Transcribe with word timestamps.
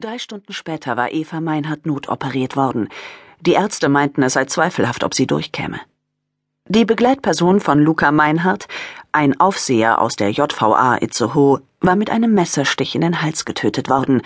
Drei 0.00 0.18
Stunden 0.18 0.52
später 0.52 0.96
war 0.96 1.12
Eva 1.12 1.40
Meinhardt 1.40 1.84
notoperiert 1.84 2.54
worden. 2.54 2.88
Die 3.40 3.54
Ärzte 3.54 3.88
meinten, 3.88 4.22
es 4.22 4.34
sei 4.34 4.44
zweifelhaft, 4.44 5.02
ob 5.02 5.12
sie 5.12 5.26
durchkäme. 5.26 5.80
Die 6.68 6.84
Begleitperson 6.84 7.58
von 7.58 7.80
Luca 7.80 8.12
Meinhardt, 8.12 8.68
ein 9.10 9.40
Aufseher 9.40 10.00
aus 10.00 10.14
der 10.14 10.30
JVA 10.30 10.98
Itzehoe, 11.00 11.62
war 11.80 11.96
mit 11.96 12.10
einem 12.10 12.32
Messerstich 12.32 12.94
in 12.94 13.00
den 13.00 13.22
Hals 13.22 13.44
getötet 13.44 13.88
worden. 13.88 14.22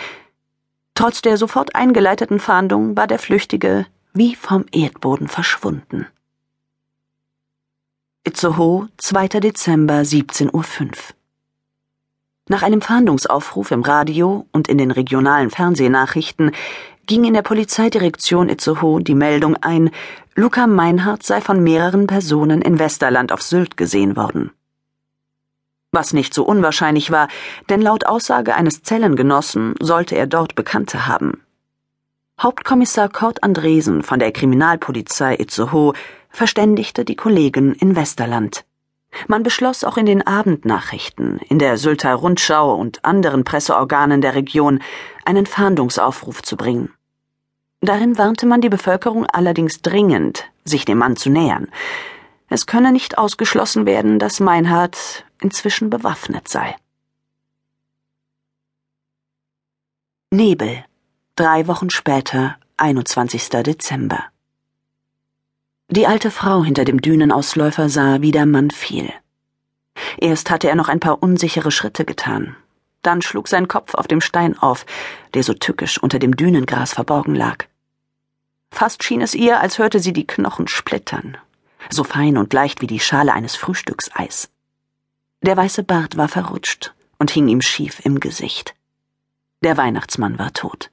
Trotz 0.94 1.22
der 1.22 1.38
sofort 1.38 1.74
eingeleiteten 1.74 2.38
Fahndung 2.38 2.94
war 2.96 3.06
der 3.06 3.18
Flüchtige 3.18 3.86
wie 4.12 4.34
vom 4.34 4.66
Erdboden 4.72 5.28
verschwunden. 5.28 6.06
Itzehoe, 8.24 8.88
2. 8.98 9.28
Dezember, 9.40 10.02
17.05 10.02 10.52
Uhr. 10.52 10.92
Nach 12.52 12.62
einem 12.62 12.82
Fahndungsaufruf 12.82 13.70
im 13.70 13.80
Radio 13.80 14.46
und 14.52 14.68
in 14.68 14.76
den 14.76 14.90
regionalen 14.90 15.48
Fernsehnachrichten 15.48 16.50
ging 17.06 17.24
in 17.24 17.32
der 17.32 17.40
Polizeidirektion 17.40 18.50
Itzehoe 18.50 19.02
die 19.02 19.14
Meldung 19.14 19.56
ein, 19.56 19.90
Luca 20.34 20.66
Meinhardt 20.66 21.22
sei 21.22 21.40
von 21.40 21.64
mehreren 21.64 22.06
Personen 22.06 22.60
in 22.60 22.78
Westerland 22.78 23.32
auf 23.32 23.40
Sylt 23.40 23.78
gesehen 23.78 24.16
worden. 24.16 24.50
Was 25.92 26.12
nicht 26.12 26.34
so 26.34 26.44
unwahrscheinlich 26.44 27.10
war, 27.10 27.28
denn 27.70 27.80
laut 27.80 28.04
Aussage 28.04 28.54
eines 28.54 28.82
Zellengenossen 28.82 29.74
sollte 29.80 30.16
er 30.16 30.26
dort 30.26 30.54
Bekannte 30.54 31.06
haben. 31.06 31.40
Hauptkommissar 32.38 33.08
Kurt 33.08 33.42
Andresen 33.42 34.02
von 34.02 34.18
der 34.18 34.30
Kriminalpolizei 34.30 35.36
Itzehoe 35.36 35.94
verständigte 36.28 37.06
die 37.06 37.16
Kollegen 37.16 37.72
in 37.72 37.96
Westerland. 37.96 38.66
Man 39.28 39.42
beschloss 39.42 39.84
auch 39.84 39.96
in 39.96 40.06
den 40.06 40.26
Abendnachrichten, 40.26 41.38
in 41.48 41.58
der 41.58 41.76
Sylter 41.76 42.14
Rundschau 42.14 42.74
und 42.74 43.04
anderen 43.04 43.44
Presseorganen 43.44 44.20
der 44.20 44.34
Region 44.34 44.80
einen 45.24 45.46
Fahndungsaufruf 45.46 46.42
zu 46.42 46.56
bringen. 46.56 46.92
Darin 47.80 48.16
warnte 48.16 48.46
man 48.46 48.60
die 48.60 48.68
Bevölkerung 48.68 49.26
allerdings 49.26 49.82
dringend, 49.82 50.44
sich 50.64 50.84
dem 50.84 50.98
Mann 50.98 51.16
zu 51.16 51.30
nähern. 51.30 51.68
Es 52.48 52.66
könne 52.66 52.92
nicht 52.92 53.18
ausgeschlossen 53.18 53.86
werden, 53.86 54.18
dass 54.18 54.40
Meinhard 54.40 55.24
inzwischen 55.40 55.90
bewaffnet 55.90 56.48
sei. 56.48 56.76
Nebel. 60.30 60.84
Drei 61.34 61.66
Wochen 61.66 61.90
später, 61.90 62.56
21. 62.76 63.48
Dezember. 63.48 64.31
Die 65.92 66.06
alte 66.06 66.30
Frau 66.30 66.64
hinter 66.64 66.86
dem 66.86 67.02
Dünenausläufer 67.02 67.90
sah, 67.90 68.22
wie 68.22 68.30
der 68.30 68.46
Mann 68.46 68.70
fiel. 68.70 69.12
Erst 70.16 70.50
hatte 70.50 70.70
er 70.70 70.74
noch 70.74 70.88
ein 70.88 71.00
paar 71.00 71.22
unsichere 71.22 71.70
Schritte 71.70 72.06
getan. 72.06 72.56
Dann 73.02 73.20
schlug 73.20 73.46
sein 73.46 73.68
Kopf 73.68 73.92
auf 73.92 74.08
dem 74.08 74.22
Stein 74.22 74.58
auf, 74.58 74.86
der 75.34 75.42
so 75.42 75.52
tückisch 75.52 76.02
unter 76.02 76.18
dem 76.18 76.34
Dünengras 76.34 76.94
verborgen 76.94 77.34
lag. 77.34 77.66
Fast 78.70 79.04
schien 79.04 79.20
es 79.20 79.34
ihr, 79.34 79.60
als 79.60 79.78
hörte 79.78 80.00
sie 80.00 80.14
die 80.14 80.26
Knochen 80.26 80.66
splittern, 80.66 81.36
so 81.90 82.04
fein 82.04 82.38
und 82.38 82.54
leicht 82.54 82.80
wie 82.80 82.86
die 82.86 83.00
Schale 83.00 83.34
eines 83.34 83.56
Frühstückseis. 83.56 84.48
Der 85.42 85.58
weiße 85.58 85.82
Bart 85.82 86.16
war 86.16 86.28
verrutscht 86.28 86.94
und 87.18 87.30
hing 87.30 87.48
ihm 87.48 87.60
schief 87.60 88.00
im 88.02 88.18
Gesicht. 88.18 88.74
Der 89.62 89.76
Weihnachtsmann 89.76 90.38
war 90.38 90.54
tot. 90.54 90.90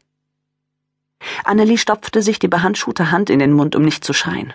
Annelie 1.45 1.77
stopfte 1.77 2.21
sich 2.21 2.37
die 2.37 2.49
behandschuhte 2.49 3.11
Hand 3.11 3.29
in 3.29 3.39
den 3.39 3.53
Mund, 3.53 3.77
um 3.77 3.83
nicht 3.83 4.03
zu 4.03 4.11
schreien. 4.11 4.53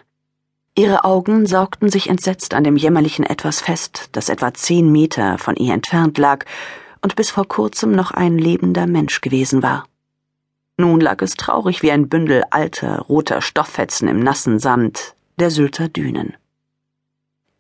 Ihre 0.76 1.04
Augen 1.04 1.46
saugten 1.46 1.88
sich 1.88 2.08
entsetzt 2.08 2.52
an 2.52 2.64
dem 2.64 2.76
jämmerlichen 2.76 3.24
Etwas 3.24 3.60
fest, 3.60 4.08
das 4.12 4.28
etwa 4.28 4.52
zehn 4.52 4.90
Meter 4.90 5.38
von 5.38 5.54
ihr 5.54 5.72
entfernt 5.72 6.18
lag 6.18 6.44
und 7.00 7.14
bis 7.14 7.30
vor 7.30 7.46
kurzem 7.46 7.92
noch 7.92 8.10
ein 8.10 8.38
lebender 8.38 8.88
Mensch 8.88 9.20
gewesen 9.20 9.62
war. 9.62 9.86
Nun 10.76 11.00
lag 11.00 11.22
es 11.22 11.34
traurig 11.34 11.82
wie 11.82 11.92
ein 11.92 12.08
Bündel 12.08 12.42
alter, 12.50 13.02
roter 13.02 13.40
Stofffetzen 13.40 14.08
im 14.08 14.18
nassen 14.18 14.58
Sand 14.58 15.14
der 15.38 15.52
Sylter 15.52 15.88
Dünen. 15.88 16.36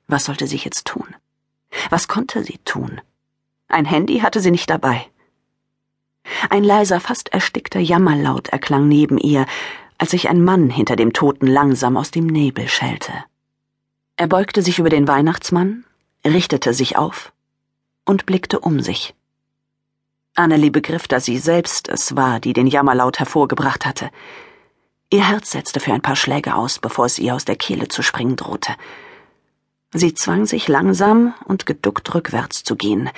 Was 0.08 0.24
sollte 0.24 0.48
sie 0.48 0.56
jetzt 0.56 0.86
tun? 0.86 1.06
Was 1.90 2.08
konnte 2.08 2.42
sie 2.42 2.58
tun? 2.64 3.00
Ein 3.68 3.84
Handy 3.84 4.18
hatte 4.20 4.40
sie 4.40 4.50
nicht 4.50 4.70
dabei. 4.70 5.06
Ein 6.50 6.64
leiser, 6.64 6.98
fast 7.00 7.32
erstickter 7.32 7.80
Jammerlaut 7.80 8.48
erklang 8.48 8.88
neben 8.88 9.18
ihr, 9.18 9.46
als 10.04 10.10
sich 10.10 10.28
ein 10.28 10.44
Mann 10.44 10.68
hinter 10.68 10.96
dem 10.96 11.14
Toten 11.14 11.46
langsam 11.46 11.96
aus 11.96 12.10
dem 12.10 12.26
Nebel 12.26 12.68
schälte. 12.68 13.10
Er 14.16 14.26
beugte 14.26 14.60
sich 14.60 14.78
über 14.78 14.90
den 14.90 15.08
Weihnachtsmann, 15.08 15.86
richtete 16.26 16.74
sich 16.74 16.98
auf 16.98 17.32
und 18.04 18.26
blickte 18.26 18.60
um 18.60 18.80
sich. 18.80 19.14
Annelie 20.34 20.70
begriff, 20.70 21.08
dass 21.08 21.24
sie 21.24 21.38
selbst 21.38 21.88
es 21.88 22.16
war, 22.16 22.38
die 22.38 22.52
den 22.52 22.66
Jammerlaut 22.66 23.18
hervorgebracht 23.18 23.86
hatte. 23.86 24.10
Ihr 25.08 25.26
Herz 25.26 25.52
setzte 25.52 25.80
für 25.80 25.94
ein 25.94 26.02
paar 26.02 26.16
Schläge 26.16 26.54
aus, 26.54 26.80
bevor 26.80 27.06
es 27.06 27.18
ihr 27.18 27.34
aus 27.34 27.46
der 27.46 27.56
Kehle 27.56 27.88
zu 27.88 28.02
springen 28.02 28.36
drohte. 28.36 28.74
Sie 29.94 30.12
zwang 30.12 30.44
sich 30.44 30.68
langsam 30.68 31.32
und 31.46 31.64
geduckt 31.64 32.14
rückwärts 32.14 32.62
zu 32.62 32.76
gehen. 32.76 33.08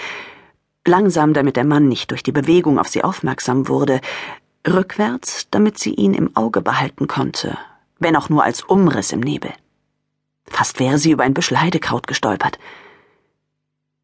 Langsam, 0.87 1.35
damit 1.35 1.57
der 1.57 1.65
Mann 1.65 1.89
nicht 1.89 2.13
durch 2.13 2.23
die 2.23 2.31
Bewegung 2.31 2.79
auf 2.79 2.87
sie 2.87 3.03
aufmerksam 3.03 3.67
wurde, 3.67 4.01
rückwärts, 4.67 5.49
damit 5.51 5.79
sie 5.79 5.95
ihn 5.95 6.15
im 6.15 6.37
Auge 6.37 6.61
behalten 6.61 7.07
konnte, 7.07 7.59
wenn 7.99 8.17
auch 8.17 8.29
nur 8.29 8.45
als 8.45 8.63
Umriss 8.63 9.13
im 9.13 9.21
Nebel. 9.21 9.53
Fast 10.47 10.79
wäre 10.81 10.99
sie 10.99 11.11
über 11.11 11.25
ein 11.25 11.35
Büschel 11.35 11.61
Heidekraut 11.61 12.07
gestolpert. 12.07 12.59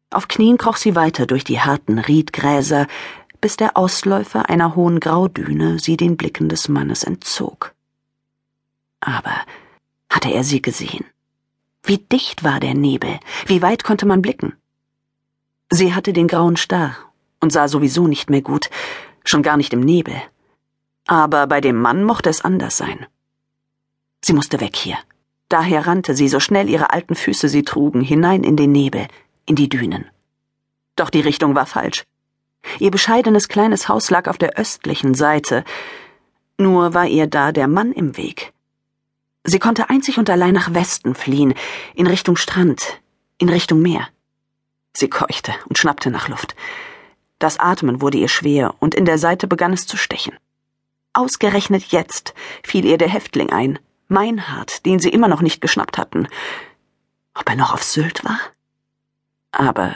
Auf 0.09 0.27
Knien 0.27 0.57
kroch 0.57 0.77
sie 0.77 0.95
weiter 0.95 1.25
durch 1.25 1.43
die 1.43 1.59
harten 1.59 1.99
Riedgräser, 1.99 2.87
bis 3.41 3.57
der 3.57 3.75
Ausläufer 3.75 4.49
einer 4.49 4.75
hohen 4.75 4.99
Graudüne 4.99 5.79
sie 5.79 5.97
den 5.97 6.17
Blicken 6.17 6.49
des 6.49 6.69
Mannes 6.69 7.03
entzog. 7.03 7.73
Aber 8.99 9.35
hatte 10.09 10.31
er 10.31 10.43
sie 10.43 10.61
gesehen? 10.61 11.05
Wie 11.83 11.97
dicht 11.97 12.43
war 12.43 12.59
der 12.59 12.73
Nebel? 12.73 13.19
Wie 13.45 13.61
weit 13.61 13.83
konnte 13.83 14.05
man 14.05 14.21
blicken? 14.21 14.53
Sie 15.69 15.93
hatte 15.93 16.13
den 16.13 16.27
grauen 16.27 16.55
Star 16.55 16.95
und 17.41 17.51
sah 17.51 17.67
sowieso 17.67 18.07
nicht 18.07 18.29
mehr 18.29 18.41
gut, 18.41 18.69
schon 19.25 19.43
gar 19.43 19.57
nicht 19.57 19.73
im 19.73 19.81
Nebel. 19.81 20.15
Aber 21.05 21.47
bei 21.47 21.61
dem 21.61 21.79
Mann 21.79 22.03
mochte 22.03 22.29
es 22.29 22.41
anders 22.41 22.77
sein. 22.77 23.05
Sie 24.21 24.33
musste 24.33 24.61
weg 24.61 24.75
hier. 24.75 24.97
Daher 25.49 25.85
rannte 25.85 26.15
sie, 26.15 26.29
so 26.29 26.39
schnell 26.39 26.69
ihre 26.69 26.91
alten 26.91 27.15
Füße 27.15 27.49
sie 27.49 27.63
trugen, 27.63 28.01
hinein 28.01 28.43
in 28.43 28.55
den 28.55 28.71
Nebel, 28.71 29.07
in 29.45 29.55
die 29.55 29.69
Dünen. 29.69 30.05
Doch 30.95 31.09
die 31.09 31.21
Richtung 31.21 31.55
war 31.55 31.65
falsch. 31.65 32.05
Ihr 32.79 32.91
bescheidenes 32.91 33.49
kleines 33.49 33.89
Haus 33.89 34.09
lag 34.09 34.27
auf 34.27 34.37
der 34.37 34.57
östlichen 34.57 35.13
Seite, 35.13 35.63
nur 36.57 36.93
war 36.93 37.07
ihr 37.07 37.27
da 37.27 37.51
der 37.51 37.67
Mann 37.67 37.91
im 37.91 38.15
Weg. 38.15 38.53
Sie 39.43 39.59
konnte 39.59 39.89
einzig 39.89 40.17
und 40.17 40.29
allein 40.29 40.53
nach 40.53 40.73
Westen 40.73 41.15
fliehen, 41.15 41.53
in 41.93 42.07
Richtung 42.07 42.37
Strand, 42.37 43.01
in 43.37 43.49
Richtung 43.49 43.81
Meer. 43.81 44.07
Sie 44.93 45.09
keuchte 45.09 45.53
und 45.67 45.77
schnappte 45.77 46.09
nach 46.09 46.29
Luft. 46.29 46.55
Das 47.39 47.59
Atmen 47.59 48.01
wurde 48.01 48.17
ihr 48.17 48.29
schwer, 48.29 48.75
und 48.79 48.95
in 48.95 49.03
der 49.03 49.17
Seite 49.17 49.47
begann 49.47 49.73
es 49.73 49.85
zu 49.85 49.97
stechen. 49.97 50.33
Ausgerechnet 51.13 51.85
jetzt 51.85 52.33
fiel 52.63 52.85
ihr 52.85 52.97
der 52.97 53.09
Häftling 53.09 53.51
ein, 53.51 53.79
Meinhard, 54.07 54.85
den 54.85 54.99
sie 54.99 55.09
immer 55.09 55.27
noch 55.27 55.41
nicht 55.41 55.61
geschnappt 55.61 55.97
hatten. 55.97 56.27
Ob 57.35 57.47
er 57.47 57.55
noch 57.55 57.73
auf 57.73 57.83
Sylt 57.83 58.25
war? 58.25 58.39
Aber 59.51 59.95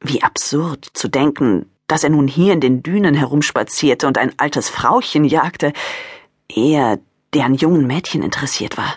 wie 0.00 0.22
absurd 0.22 0.86
zu 0.92 1.08
denken, 1.08 1.70
dass 1.86 2.04
er 2.04 2.10
nun 2.10 2.28
hier 2.28 2.52
in 2.52 2.60
den 2.60 2.82
Dünen 2.82 3.14
herumspazierte 3.14 4.06
und 4.06 4.18
ein 4.18 4.38
altes 4.38 4.68
Frauchen 4.68 5.24
jagte, 5.24 5.72
er, 6.48 6.98
der 7.32 7.44
an 7.44 7.54
jungen 7.54 7.86
Mädchen 7.86 8.22
interessiert 8.22 8.76
war. 8.76 8.94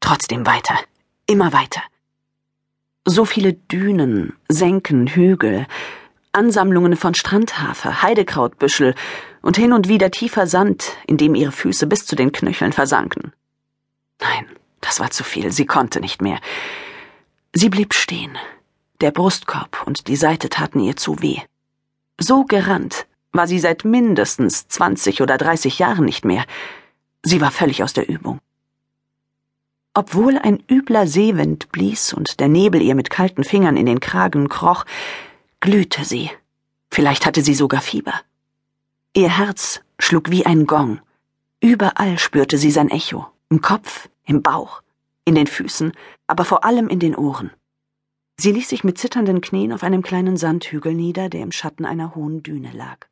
Trotzdem 0.00 0.46
weiter, 0.46 0.78
immer 1.26 1.52
weiter. 1.52 1.82
So 3.04 3.24
viele 3.24 3.52
Dünen, 3.52 4.34
Senken, 4.48 5.06
Hügel, 5.06 5.66
Ansammlungen 6.36 6.96
von 6.96 7.14
Strandhafer, 7.14 8.02
Heidekrautbüschel 8.02 8.94
und 9.42 9.56
hin 9.56 9.72
und 9.72 9.88
wieder 9.88 10.10
tiefer 10.10 10.46
Sand, 10.46 10.96
in 11.06 11.16
dem 11.16 11.34
ihre 11.34 11.52
Füße 11.52 11.86
bis 11.86 12.06
zu 12.06 12.14
den 12.14 12.30
Knöcheln 12.30 12.72
versanken. 12.72 13.32
Nein, 14.20 14.46
das 14.80 15.00
war 15.00 15.10
zu 15.10 15.24
viel, 15.24 15.50
sie 15.50 15.66
konnte 15.66 16.00
nicht 16.00 16.22
mehr. 16.22 16.38
Sie 17.52 17.70
blieb 17.70 17.94
stehen. 17.94 18.36
Der 19.00 19.10
Brustkorb 19.10 19.86
und 19.86 20.08
die 20.08 20.16
Seite 20.16 20.48
taten 20.48 20.80
ihr 20.80 20.96
zu 20.96 21.20
weh. 21.22 21.40
So 22.18 22.44
gerannt 22.44 23.06
war 23.32 23.46
sie 23.46 23.58
seit 23.58 23.84
mindestens 23.84 24.68
zwanzig 24.68 25.20
oder 25.20 25.36
dreißig 25.36 25.78
Jahren 25.78 26.04
nicht 26.04 26.24
mehr. 26.24 26.44
Sie 27.22 27.40
war 27.40 27.50
völlig 27.50 27.82
aus 27.82 27.92
der 27.92 28.08
Übung. 28.08 28.40
Obwohl 29.92 30.38
ein 30.38 30.62
übler 30.70 31.06
Seewind 31.06 31.72
blies 31.72 32.12
und 32.12 32.40
der 32.40 32.48
Nebel 32.48 32.82
ihr 32.82 32.94
mit 32.94 33.10
kalten 33.10 33.44
Fingern 33.44 33.76
in 33.76 33.86
den 33.86 34.00
Kragen 34.00 34.48
kroch, 34.48 34.84
glühte 35.66 36.04
sie. 36.04 36.30
Vielleicht 36.92 37.26
hatte 37.26 37.42
sie 37.42 37.54
sogar 37.54 37.80
Fieber. 37.80 38.14
Ihr 39.16 39.36
Herz 39.36 39.80
schlug 39.98 40.30
wie 40.30 40.46
ein 40.46 40.64
Gong. 40.64 41.00
Überall 41.60 42.20
spürte 42.20 42.56
sie 42.56 42.70
sein 42.70 42.88
Echo. 42.88 43.26
Im 43.48 43.60
Kopf, 43.62 44.08
im 44.24 44.42
Bauch, 44.42 44.82
in 45.24 45.34
den 45.34 45.48
Füßen, 45.48 45.92
aber 46.28 46.44
vor 46.44 46.64
allem 46.64 46.86
in 46.86 47.00
den 47.00 47.16
Ohren. 47.16 47.50
Sie 48.36 48.52
ließ 48.52 48.68
sich 48.68 48.84
mit 48.84 48.96
zitternden 48.96 49.40
Knien 49.40 49.72
auf 49.72 49.82
einem 49.82 50.02
kleinen 50.02 50.36
Sandhügel 50.36 50.94
nieder, 50.94 51.28
der 51.28 51.40
im 51.42 51.50
Schatten 51.50 51.84
einer 51.84 52.14
hohen 52.14 52.44
Düne 52.44 52.70
lag. 52.70 53.08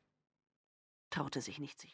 traute 1.10 1.40
sich 1.40 1.58
nicht, 1.58 1.80
sich 1.80 1.92